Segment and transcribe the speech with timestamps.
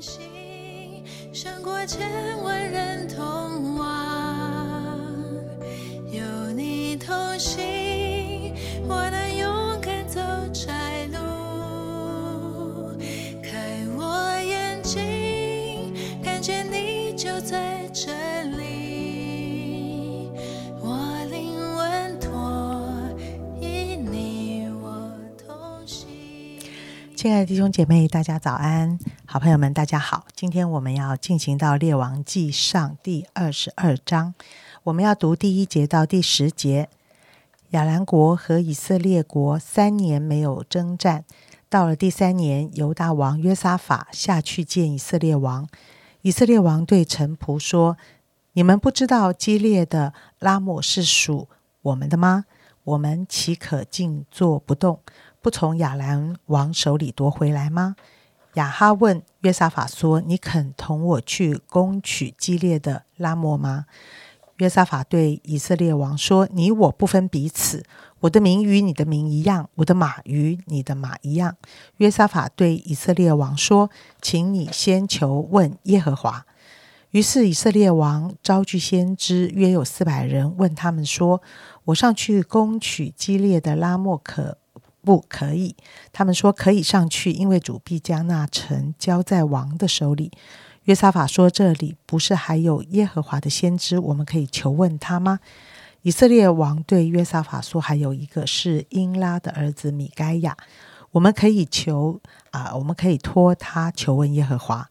[0.00, 3.77] 心，胜过千万人同
[27.18, 28.96] 亲爱的弟兄姐妹，大家早安！
[29.26, 30.24] 好朋友们，大家好！
[30.36, 34.34] 今天我们要进行到《列王记上》第二十二章，
[34.84, 36.88] 我们要读第一节到第十节。
[37.70, 41.24] 亚兰国和以色列国三年没有征战，
[41.68, 45.68] 到了第三年，犹大王约沙法下去见以色列王。
[46.22, 47.96] 以色列王对臣仆说
[48.54, 51.48] ：“你们不知道激烈的拉莫是属
[51.82, 52.44] 我们的吗？
[52.84, 55.00] 我们岂可静坐不动？”
[55.40, 57.96] 不从亚兰王手里夺回来吗？
[58.54, 63.86] 亚哈问约沙法说：“你肯同我去攻取激烈的拉莫吗？”
[64.56, 67.84] 约沙法对以色列王说：“你我不分彼此，
[68.20, 71.56] 我的名与你的名一样，我的马与你的马一样。”
[71.98, 76.44] 约沙法对以色列王说：“请你先求问耶和华。”
[77.12, 81.40] 于是以色列王招聚先知，约有四百人，问他们说
[81.86, 84.58] ：“我上去攻取激烈的拉莫可
[85.08, 85.74] 不可以？”
[86.12, 90.30] 他们说：“可以上去，因为主必将那城交在王的手里。”
[90.84, 95.40] 约沙法说：“这里不是还有耶和华的先知，我们可以求问他吗？”
[96.02, 100.56] 以色列王对约沙法说：“还有一个是英拉的儿子米该亚，
[101.10, 102.20] 我们可以求
[102.50, 104.88] 啊、我们可以托他求问耶和华。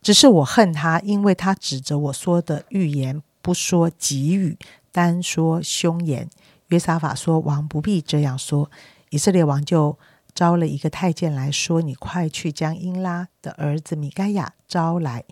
[0.00, 4.58] 只是我恨他，因为他指着我说的预言不说吉语，
[4.92, 6.28] 单说凶言。”
[6.68, 8.70] 约沙法说：“王不必这样说。”
[9.14, 9.96] 以色列王就
[10.34, 15.22] 招了一个太监来说：“你快去将英拉的儿子米盖亚招来。”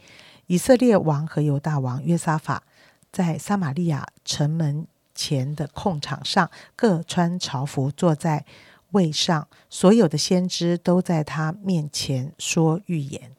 [0.46, 2.62] 以色列王和犹大王约沙法
[3.10, 8.44] 在撒玛利亚城门前的空场上，各穿朝服，坐在
[8.92, 9.48] 位上。
[9.68, 13.32] 所有的先知都在他面前说预言。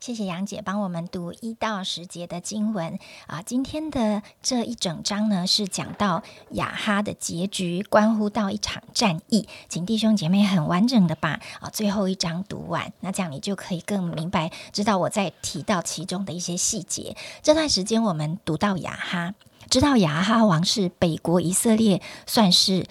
[0.00, 3.42] 谢谢杨姐帮我们读一到十节的经文啊。
[3.42, 6.22] 今天的这一整章呢，是讲到
[6.52, 17.16] 亚哈的结局，关乎到一场战役，请弟兄姐妹很完整的把啊最后一章读完，那这样你就可以更明白，知道我在提到其中的一些细节。
[17.42, 19.34] 这段时间我们读到亚哈，
[19.68, 22.86] 知道亚哈王是北国以色列算是。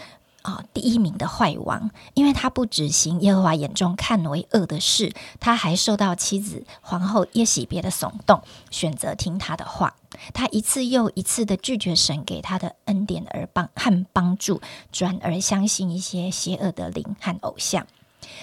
[0.47, 8.41] 啊、第一名的坏王，因为他不执行耶和华眼中看为恶的事，他还受到妻子皇后耶喜别的耸动，
[8.71, 9.97] 选择听他的话。
[10.33, 17.85] 他一次又一次的拒绝神给他的恩典而帮和帮助，转而相信一些邪恶的灵和偶像。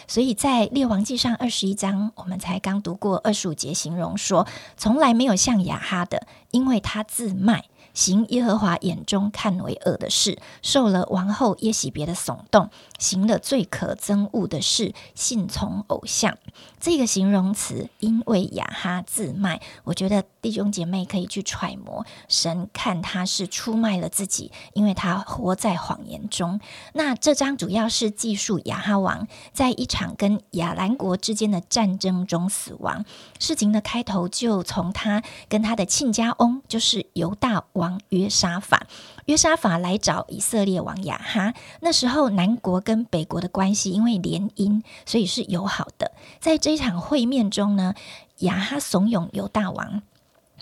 [0.07, 7.65] 所以在列王记上二十一章，我们才刚读过二十五节，形容说从来没有像亚哈的，因为他自卖。
[7.95, 12.69] 行耶和华眼中看为恶的事，受了王后耶喜别的耸动，
[12.99, 16.37] 行了最可憎恶的事，信从偶像。
[16.79, 26.61] 这个形容词，因为亚哈自卖，我觉得弟兄姐妹可以去揣摩，神看他是出卖了自己，因为他活在谎言中。
[26.93, 33.05] 那这章主要是记述亚哈王在一场跟亚兰国之间的战争中死亡。
[33.39, 38.87] 事情的开头就从他跟他的亲家翁，就是犹大王约沙法。
[39.27, 46.13] 约沙法来找以色列王亚哈，那时候南国跟北国的关系因为联姻，所以是友好的。
[46.41, 47.95] 在这一场会面中呢，
[48.39, 50.03] 亚哈怂恿犹大王。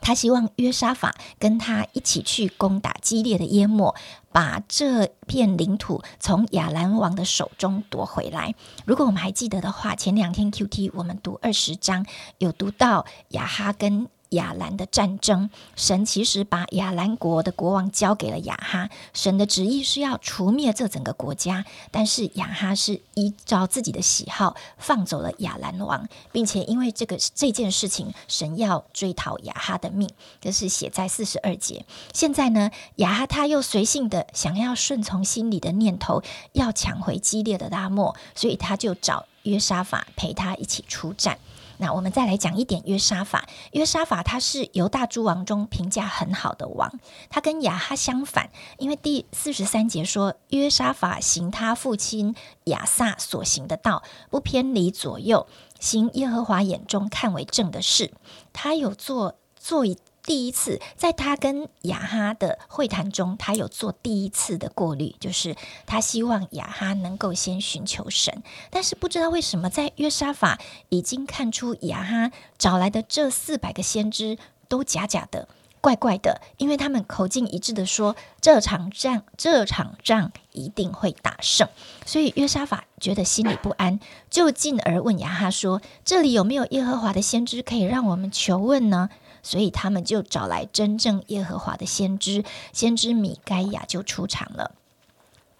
[0.05, 3.95] 他希望约沙法跟他一起去攻打激烈的淹没，
[4.33, 8.57] 把这片领土从亚兰王的手中夺回来。
[8.85, 12.05] 如果我们还记得的话，前两天 Q T 我们读二十章，
[12.39, 30.09] 有读到亚哈跟亚兰的战争，神其实把亚兰国的国王交给了亚哈，神的旨意是要除灭这整个国家，但是亚哈是依照自己的喜好放走了亚兰王，并且因为这个这件事情，神要追讨亚哈的命，
[30.41, 31.85] 这是写在四十二节。
[32.13, 36.23] 现在呢，亚哈他又随性的想要顺从心里的念头，
[36.53, 41.39] 要抢回激烈的拉莫，所以他就找约沙法陪他一起出战。
[41.83, 43.49] 那我们再来讲一点约沙法。
[43.73, 52.37] 约沙法他是犹大诸王中评价很好的王，他跟亚哈相反，因为第四十三节说约沙法行他父亲
[52.67, 55.49] 亚萨所行的道，不偏离左右，
[55.81, 58.13] 行耶和华眼中看为正的事。
[58.53, 68.43] 他有做做一第一次，在他跟雅哈的会谈中，他有做第一次的过滤，就是他希望雅哈能够先寻求神。
[68.71, 70.61] 但是不知道为什么，在约沙法
[70.91, 74.39] 已经看出雅哈找来的这四百个先知
[74.69, 75.49] 都假假的、
[75.81, 81.69] 怪怪的，因为他们口径一致的说这场战这场仗一定会打胜，
[82.07, 83.99] 所以约沙法觉得心里不安，
[84.31, 89.11] 就进而问雅哈说：“这里有没有耶和华的先知可以让我们求问呢？”
[89.43, 94.73] 所以他们就找来真正耶和华的先知，先知米该亚就出场了。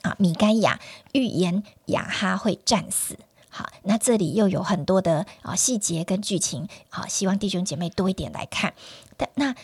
[0.03, 0.81] 啊，米该亚
[1.13, 3.19] 预言亚哈会战死。
[3.49, 8.73] 好，那这里又有很多的啊细节跟剧情，好，希望弟兄姐妹多一点来看。
[9.17, 9.55] 但那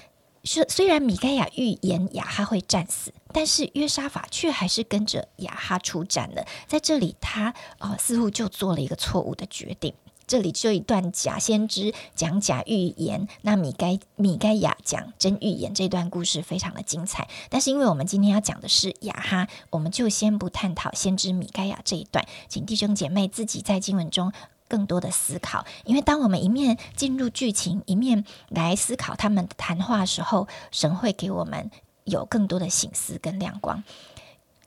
[0.45, 6.47] 虽虽然米该亚预言亚哈会战死，但是约沙法却还是跟着亚哈出战了。
[6.67, 9.95] 在这里，他啊似乎就做了一个错误的决定。
[10.29, 17.27] 这里就一段假先知讲假预言，那米该米该亚讲真预言，这段故事非常的精彩。
[17.49, 24.31] 但是因为我们今天要讲的是亚哈，我们就先不探讨先知米该亚这一段，请弟兄姐妹自己在经文中
[24.69, 25.65] 更多的思考。
[25.87, 31.71] 因为当我们一面进入剧情，一面来思考他们谈话的时候，神会给我们
[32.05, 33.83] 有更多的醒思跟亮光。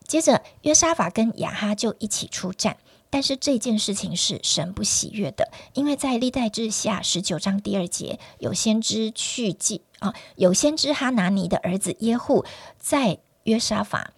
[0.07, 2.77] 接着约沙法跟亚哈就一起出战。
[3.11, 12.43] 但是这件事情是神不喜悦的，因为在历代之下十九章第二节有先知去祭啊，有先知哈拿尼的儿子耶户
[12.79, 14.13] 在约沙法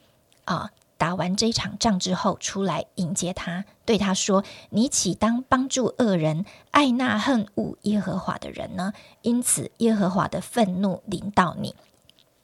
[0.46, 8.94] 啊打完这场仗之后出来迎接他，对他说：“你岂当帮助恶人，爱那恨恶耶和华的人呢？
[9.22, 11.76] 因此耶和华的愤怒临到你。”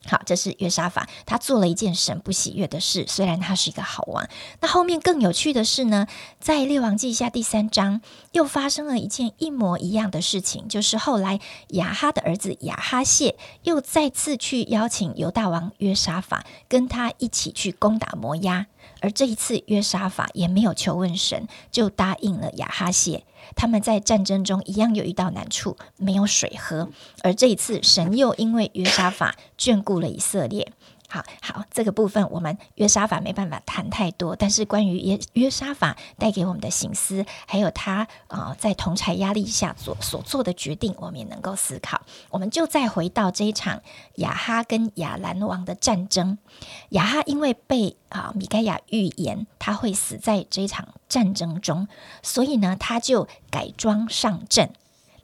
[0.10, 3.06] 好，这是约沙法，他做了一件神不喜悦的事。
[3.08, 4.28] 虽然他是一个好王，
[4.60, 6.08] 那后面更有趣的是呢，
[6.40, 8.02] 在列王记下第三章
[8.32, 11.40] 又发生了一件一模一样的事情，就是后来
[11.70, 18.66] 亚哈的儿子亚哈谢又再次去邀请犹大王约沙法跟他一起去攻打摩押。
[19.02, 23.24] 而这一次，约沙法也没有求问神，就答应了亚哈谢。
[23.56, 26.90] 他们在战争中一样有遇到难处，没有水喝。
[27.24, 30.72] 而这一次，神又因为约沙法眷顾了以色列。
[31.12, 42.00] 好好，这个部分我们约沙法没办法谈太多，但是关于约约沙法带给我们的醒思，还有他啊在同财压力下所所做的决定，我们也能够思考。
[42.30, 43.82] 我们就再回到这一场
[44.18, 46.38] 亚哈跟亚兰王的战争。
[46.90, 51.88] 亚哈因为被啊米盖亚预言他会死在这一场战争中，
[52.22, 54.72] 所以呢他就改装上阵，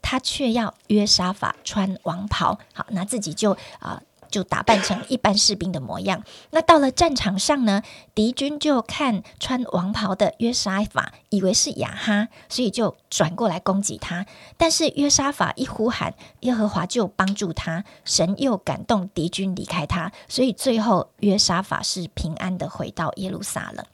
[0.01, 4.01] 他却要约沙法穿王袍，好，那自己就啊。
[4.35, 6.21] 就打扮成一般士兵的模样。
[6.51, 7.81] 那到了战场上呢，
[8.13, 14.25] 敌军就看穿王袍的约沙法，以为是雅哈，所以就转过来攻击他。
[14.57, 23.85] 但是约沙法一呼喊，耶和华就帮助他，神又感动敌军离开他，所以最后约沙法是平安的回到耶路撒冷。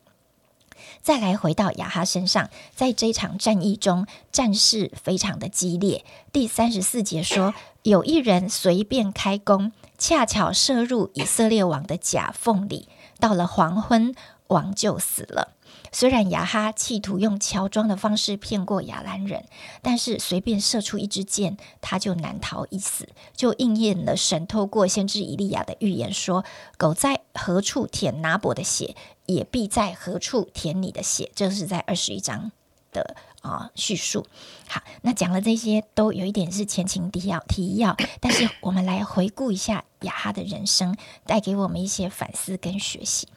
[1.02, 6.06] 再来回到亚哈身上，在这场战役中，战事非常的激烈。
[6.32, 7.54] 第三十四节说，
[7.84, 9.72] 有一人随便开弓。
[9.98, 12.88] 恰巧射入以色列王的甲缝里，
[13.20, 14.16] 到了黄昏，
[14.48, 15.50] 王就死了。
[15.92, 19.46] 虽然亚哈企图用乔装的方式骗过亚兰人，
[19.82, 26.46] 但是随便射出一支箭，他就难逃一死，就应验了神透过先知以利亚的预言说
[26.78, 28.96] ：“狗在何处舔拿伯的血，
[29.26, 32.52] 也必在何处舔你的血。”这是在二十一章
[32.92, 33.16] 的。
[33.42, 34.28] 啊，叙述
[34.68, 43.28] 好，那讲了这些都有一点是前情提要提要，但是我们来回顾一下雅哈的人生，带给我们一些反思跟学习。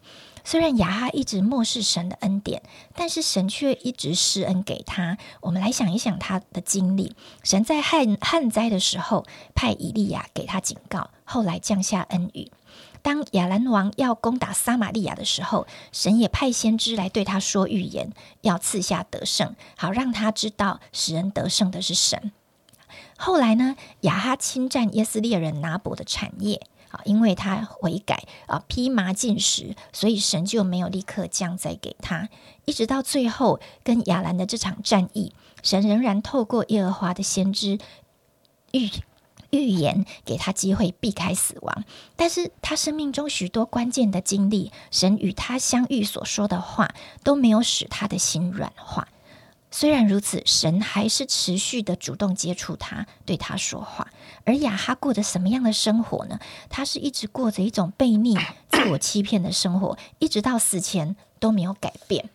[0.44, 2.62] 虽然雅哈一直漠视神的恩典，
[2.94, 5.16] 但是神却一直施恩给他。
[5.40, 9.24] 我们来想一想他的经历：神在旱旱灾的时候
[9.54, 12.52] 派以利亚给他警告，后来降下恩雨。
[13.00, 22.32] 当亚兰王要攻打撒玛利亚的时候，神也派先知来对他说预言，要赐下得胜，好让他知道使人得胜的是神。
[23.16, 32.28] 后来呢，亚哈侵占耶斯列人拿伯的产业，啊，因为他悔改啊，披麻进食，所以神就没有立刻降灾给他。
[32.64, 35.32] 一直到最后跟亚兰的这场战役，
[35.62, 37.78] 神仍然透过耶和华的先知
[38.72, 38.88] 预。
[39.50, 41.84] 预言给他机会避开死亡，
[42.16, 49.06] 但是他生命中许多关键的经历，神与他相遇所说的话都没有使他的心软化。
[49.76, 54.06] 虽然如此，神还是持续的主动接触他，对他说话。
[54.44, 56.38] 而雅哈过着什么样的生活呢？
[56.70, 58.38] 他是一直过着一种悖逆、
[58.70, 62.30] 自我欺骗的生活，一直到死前都没有改变。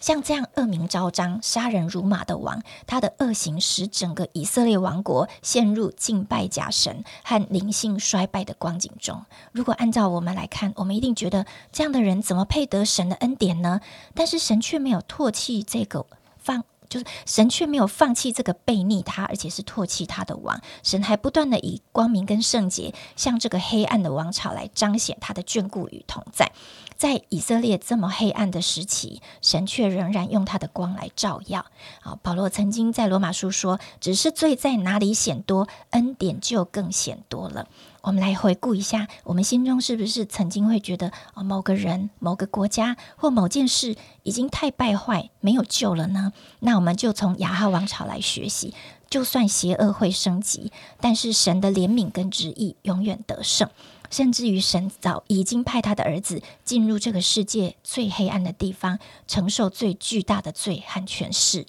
[0.00, 9.24] 像这样恶名昭彰、杀人如麻的王，他的恶行使整个以色列王国陷入敬拜假神和灵性衰败的光景中。
[9.52, 13.80] 如果按照我们来看，我们一定觉得这样的人怎么配得神的恩典呢？
[14.14, 16.06] 但是神却没有唾弃这个
[16.38, 16.64] 放。
[16.88, 20.58] 就是神却没有放弃这个背逆他，而且是唾弃他的王。
[20.82, 26.50] 神还不断的以光明跟圣洁，向这个黑暗的王朝来彰显他的眷顾与同在。
[26.98, 31.64] 在以色列这么黑暗的时期，神却仍然用他的光来照耀。
[32.02, 37.68] 啊，保罗曾经在罗马书说：“只是罪在哪里显多，恩典就更显多了。”
[38.02, 46.32] 我们来回顾一下，我们心中是不是曾经会觉得，某个人、某个国家或某件事已经太败坏，没有救了呢？
[46.58, 48.74] 那我们就从亚哈王朝来学习，
[49.08, 53.68] 就算邪恶会升级，但是神的怜悯跟旨意永远得胜，
[54.10, 61.66] 甚至于神早已经派他的儿子进入这个世界最黑暗的地方，承受最巨大的罪和权势。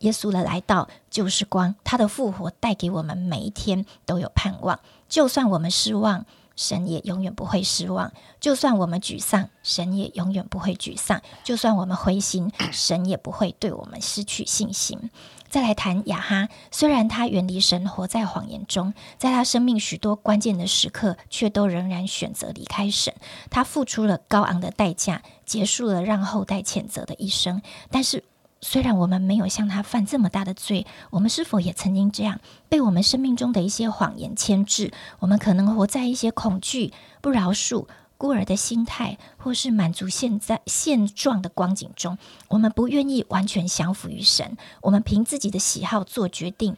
[0.00, 4.78] 耶稣的来到就是光，他的复活带给我们每一天都有盼望。
[5.08, 15.10] 就算我们失望，神也永远不会失望；就算我们沮丧，神也永远不会沮丧；就算我们灰心，神也不会对我们失去信心。
[15.48, 23.14] 再来谈亚哈，虽然他远离神，活在谎言中，在他生命许多关键的时刻，却都仍然选择离开神。
[23.50, 27.62] 他付出了高昂的代价，结束了让后代谴责的一生。
[27.90, 28.24] 但是，
[28.60, 34.92] 虽然我们没有像他犯这么大的罪，我们是否也曾经这样被我们生命中的一些谎言牵制？
[35.20, 37.86] 我们可能活在一些恐惧、不饶恕、
[38.18, 42.18] 孤儿的心态，或是满足现在现状的光景中。
[42.48, 46.76] 我们不愿意完全降服于神，我们凭自己的喜好做决定。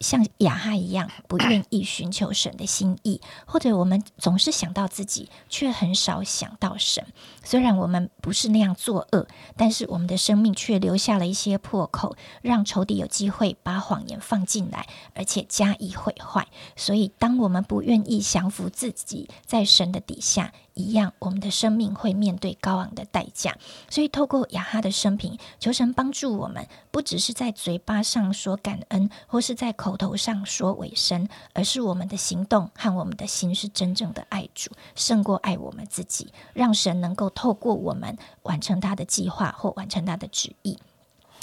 [0.00, 7.06] 像雅哈一样，不愿意寻求神的心意，或者我们总是想到自己，却很少想到神。
[7.42, 9.26] 虽然我们不是那样作恶，
[9.56, 16.48] 但是我们的生命却留下了一些破口，让仇敌有机会把谎言放进来，而且加以毁坏。
[16.76, 20.52] 所以，当我们不愿意降服自己，在神的底下。
[20.74, 23.56] 一样，我们的生命会面对高昂的代价。
[23.88, 40.78] 所以，透过雅哈的生平，求神帮助我们，不只是在嘴巴上说感恩，或是在口头上说尾声，而是我们的行动和我们的心是真正的爱主，胜过爱我们自己，让神能够透过我们完成他的计划或完成他的旨意。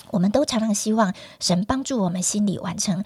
[0.09, 3.05] 我们都常常希望神帮助我们心里完成，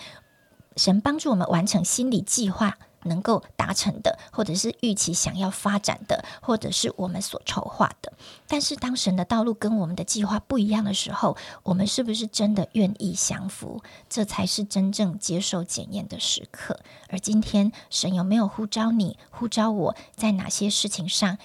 [0.75, 2.79] 神帮助我们完成心理计划。
[3.05, 8.13] 能够达成的，或者是预期想要发展的，或者是我们所筹划的。
[8.47, 13.81] 但是，当神的道路跟我们的计划不一样的时候，我们是不是真的愿意降服？
[14.09, 16.79] 这才是真正接受检验的时刻。
[17.09, 21.37] 而今天，神有没有呼召你、呼召我在哪些事情上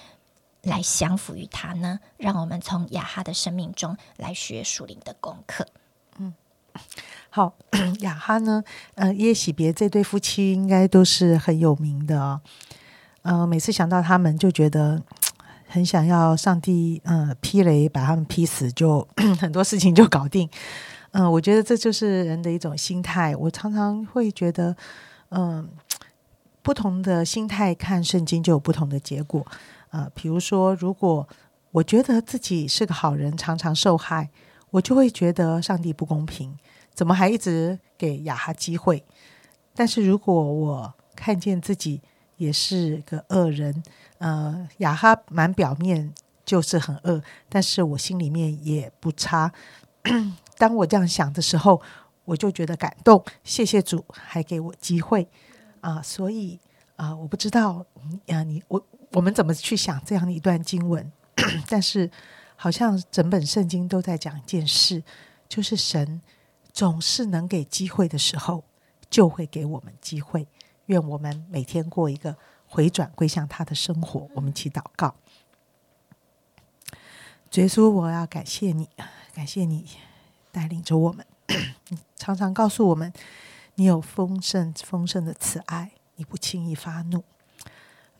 [0.61, 1.99] 来降服于他呢？
[2.17, 5.67] 让我们从亚哈的生命中来学属灵的功课。
[6.17, 6.33] 嗯。
[7.33, 7.53] 好，
[8.01, 8.61] 雅哈呢？
[8.95, 12.41] 呃，耶喜别这对夫妻应该都是很有名的哦。
[13.21, 15.01] 呃，每次想到他们，就觉得
[15.65, 19.07] 很想要上帝，呃，劈雷把他们劈死，就
[19.39, 20.49] 很多事情就搞定。
[21.11, 23.33] 嗯，我觉得这就是人的一种心态。
[23.37, 24.75] 我常常会觉得，
[25.29, 25.69] 嗯，
[26.61, 29.47] 不同的心态看圣经就有不同的结果。
[29.91, 31.25] 呃，比如说，如果
[31.71, 34.29] 我觉得自己是个好人，常常受害，
[34.71, 36.57] 我就会觉得上帝不公平。
[36.93, 39.03] 怎么还一直给雅哈机会？
[39.73, 42.01] 但是如果我看见自己
[42.37, 43.83] 也是个恶人，
[44.17, 49.51] 呃，雅哈蛮表面就是很恶，但是我心里面也不差。
[50.57, 51.81] 当我这样想的时候，
[52.25, 55.27] 我就觉得感动，谢谢主还给我机会
[55.79, 56.01] 啊！
[56.01, 56.59] 所以
[56.95, 57.85] 啊，我不知道
[58.27, 61.11] 啊，你我我们怎么去想这样的一段经文？
[61.69, 62.09] 但是
[62.55, 65.01] 好像整本圣经都在讲一件事，
[65.47, 66.21] 就是神。
[66.73, 68.63] 总是能给机会的时候，
[69.09, 70.47] 就会给我们机会。
[70.87, 72.35] 愿我们每天过一个
[72.67, 74.27] 回转归向他的生活。
[74.33, 75.15] 我们一起祷告：
[77.53, 78.89] 耶稣，我要感谢你，
[79.33, 79.85] 感谢你
[80.51, 81.25] 带领着我们，
[82.15, 83.13] 常常告诉我们，
[83.75, 87.23] 你有丰盛丰盛的慈爱，你不轻易发怒。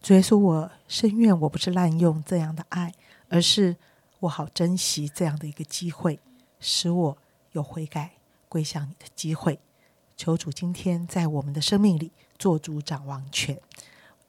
[0.01, 2.93] 主耶稣，我深愿我不是滥用这样的爱，
[3.29, 3.75] 而是
[4.20, 6.20] 我好珍惜这样的一个机会，
[6.60, 7.17] 使我
[7.51, 8.12] 有悔改。
[8.51, 9.58] 归向你的机会，
[10.17, 13.58] 求主今天在我们的生命里做主掌王权，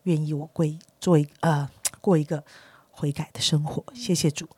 [0.04, 1.68] 愿意我归做一呃
[2.00, 2.44] 过一个
[2.92, 3.84] 悔改的生活。
[3.92, 4.48] 谢谢主，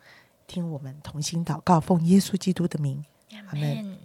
[0.45, 3.03] 听我们同心祷告，奉耶稣基督的名，
[3.47, 4.04] 阿门。